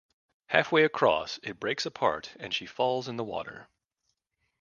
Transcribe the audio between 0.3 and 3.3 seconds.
Halfway across, it breaks apart and she falls in the